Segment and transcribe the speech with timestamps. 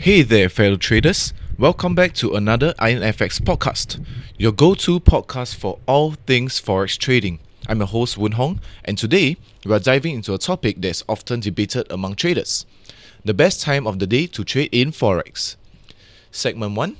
[0.00, 1.34] Hey there, fellow traders.
[1.58, 4.00] Welcome back to another INFX podcast,
[4.36, 7.40] your go to podcast for all things Forex trading.
[7.68, 11.40] I'm your host, Woon Hong, and today we are diving into a topic that's often
[11.40, 12.64] debated among traders
[13.24, 15.56] the best time of the day to trade in Forex.
[16.30, 16.96] Segment 1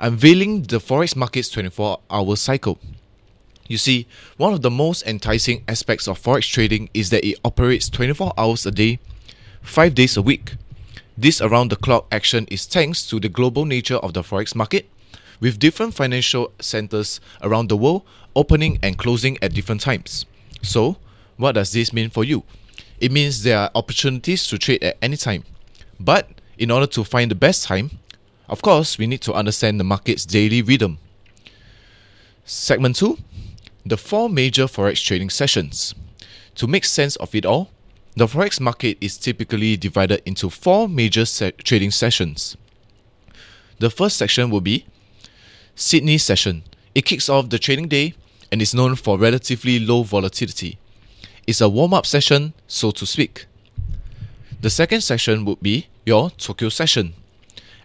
[0.00, 2.78] Unveiling the Forex market's 24 hour cycle.
[3.66, 7.88] You see, one of the most enticing aspects of Forex trading is that it operates
[7.88, 9.00] 24 hours a day,
[9.62, 10.54] 5 days a week.
[11.16, 14.88] This around the clock action is thanks to the global nature of the Forex market,
[15.40, 18.02] with different financial centers around the world
[18.34, 20.24] opening and closing at different times.
[20.62, 20.96] So,
[21.36, 22.44] what does this mean for you?
[22.98, 25.44] It means there are opportunities to trade at any time.
[26.00, 27.90] But in order to find the best time,
[28.48, 30.98] of course, we need to understand the market's daily rhythm.
[32.44, 33.18] Segment 2
[33.84, 35.94] The four major Forex trading sessions.
[36.56, 37.70] To make sense of it all,
[38.14, 42.56] the Forex market is typically divided into four major se- trading sessions.
[43.78, 44.84] The first section will be
[45.74, 46.62] Sydney session.
[46.94, 48.14] It kicks off the trading day
[48.50, 50.78] and is known for relatively low volatility.
[51.46, 53.46] It's a warm up session, so to speak.
[54.60, 57.14] The second session would be your Tokyo session.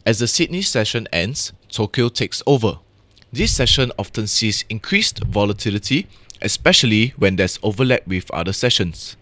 [0.06, 2.80] As the Sydney session ends, Tokyo takes over.
[3.32, 6.08] This session often sees increased volatility,
[6.42, 9.16] especially when there's overlap with other sessions.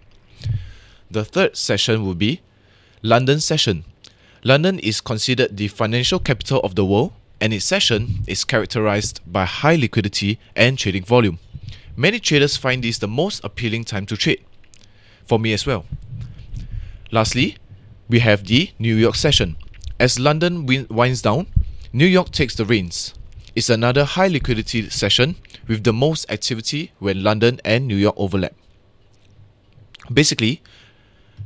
[1.11, 2.41] The third session will be
[3.01, 3.85] London session.
[4.43, 9.45] London is considered the financial capital of the world and its session is characterized by
[9.45, 11.39] high liquidity and trading volume.
[11.95, 14.43] Many traders find this the most appealing time to trade.
[15.25, 15.85] For me as well.
[17.11, 17.57] Lastly,
[18.07, 19.57] we have the New York session.
[19.99, 21.47] As London winds down,
[21.93, 23.13] New York takes the reins.
[23.55, 28.53] It's another high liquidity session with the most activity when London and New York overlap.
[30.11, 30.61] Basically,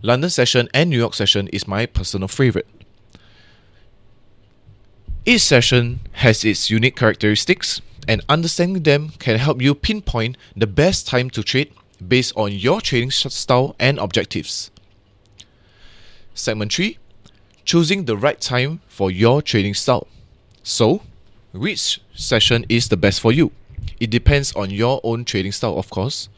[0.02, 2.68] London session and New York session is my personal favorite.
[5.26, 11.06] Each session has its unique characteristics, and understanding them can help you pinpoint the best
[11.06, 11.74] time to trade
[12.08, 14.72] based on your trading style and objectives.
[16.34, 16.98] Segment 3
[17.66, 20.08] Choosing the right time for your trading style.
[20.64, 21.02] So,
[21.52, 23.52] which session is the best for you?
[24.00, 26.30] It depends on your own trading style, of course.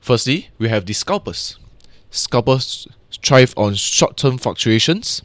[0.00, 1.58] Firstly, we have the scalpers.
[2.12, 5.22] Scalpers thrive on short term fluctuations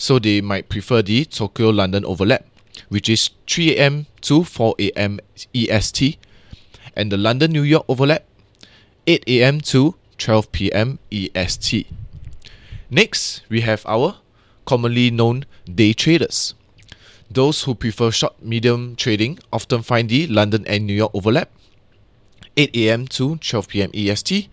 [0.00, 2.46] so they might prefer the Tokyo London overlap,
[2.88, 5.20] which is 3 am to 4 am
[5.54, 6.16] EST,
[6.96, 8.24] and the London New York overlap,
[9.06, 11.86] 8 am to 12 pm EST.
[12.88, 14.16] Next, we have our
[14.64, 16.54] commonly known day traders.
[17.30, 21.50] Those who prefer short medium trading often find the London and New York overlap,
[22.56, 24.48] 8 am to 12 pm EST,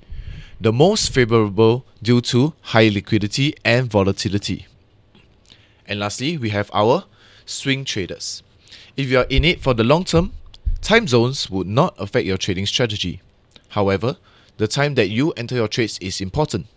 [0.59, 4.65] the most favorable due to high liquidity and volatility.
[5.85, 7.05] And lastly, we have our
[7.45, 8.43] swing traders.
[8.95, 10.33] If you are in it for the long term,
[10.81, 13.21] time zones would not affect your trading strategy.
[13.69, 14.17] However,
[14.57, 16.67] the time that you enter your trades is important.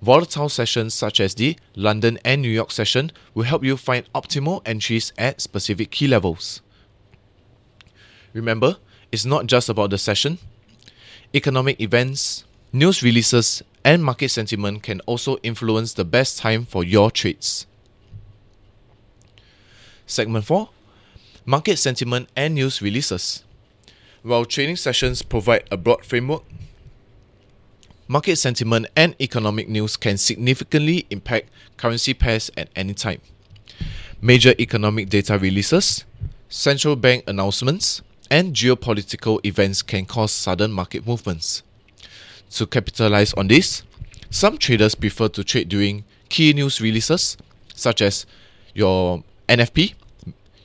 [0.00, 4.62] Volatile sessions such as the London and New York session will help you find optimal
[4.66, 6.60] entries at specific key levels.
[8.32, 8.76] Remember,
[9.12, 10.38] it's not just about the session.
[11.34, 17.08] Economic events, news releases, and market sentiment can also influence the best time for your
[17.08, 17.68] trades.
[20.06, 20.68] Segment 4
[21.46, 23.44] Market Sentiment and News Releases.
[24.24, 26.42] While trading sessions provide a broad framework,
[28.08, 33.20] market sentiment and economic news can significantly impact currency pairs at any time.
[34.20, 36.04] Major economic data releases,
[36.48, 38.02] central bank announcements,
[38.32, 41.62] and geopolitical events can cause sudden market movements.
[42.54, 43.82] To capitalize on this,
[44.30, 47.36] some traders prefer to trade during key news releases,
[47.74, 48.26] such as
[48.74, 49.94] your NFP,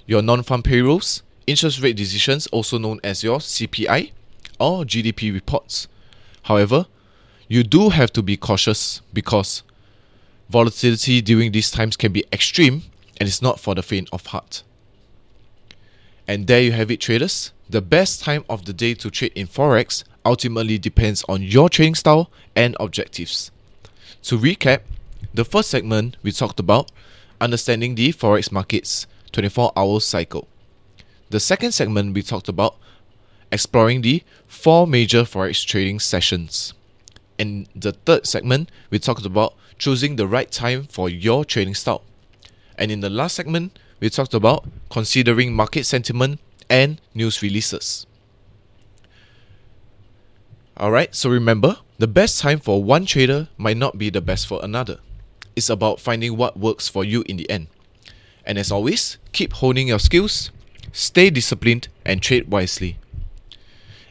[0.05, 4.11] your non farm payrolls, interest rate decisions, also known as your CPI,
[4.59, 5.88] or GDP reports.
[6.44, 6.85] However,
[7.47, 9.63] you do have to be cautious because
[10.47, 12.83] volatility during these times can be extreme
[13.19, 14.62] and it's not for the faint of heart.
[16.27, 17.51] And there you have it, traders.
[17.68, 21.95] The best time of the day to trade in Forex ultimately depends on your trading
[21.95, 23.49] style and objectives.
[24.23, 24.81] To recap,
[25.33, 26.91] the first segment we talked about
[27.41, 30.47] understanding the forex market's 24 hour cycle.
[31.31, 32.75] The second segment we talked about
[33.51, 36.75] exploring the four major forex trading sessions.
[37.39, 42.03] In the third segment, we talked about choosing the right time for your trading style.
[42.77, 46.39] And in the last segment, we talked about considering market sentiment
[46.69, 48.05] and news releases.
[50.79, 54.63] Alright, so remember, the best time for one trader might not be the best for
[54.63, 54.99] another.
[55.53, 57.67] It's about finding what works for you in the end.
[58.45, 60.51] And as always, keep honing your skills,
[60.93, 62.97] stay disciplined, and trade wisely.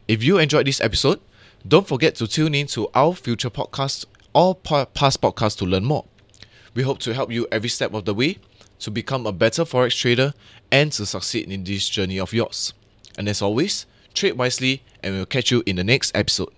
[0.06, 1.20] If you enjoyed this episode,
[1.66, 4.04] don't forget to tune in to our future podcasts
[4.34, 6.04] or past podcasts to learn more.
[6.74, 8.40] We hope to help you every step of the way
[8.80, 10.34] to become a better forex trader
[10.70, 12.74] and to succeed in this journey of yours.
[13.16, 16.52] And as always, trade wisely and we'll catch you in the next episode.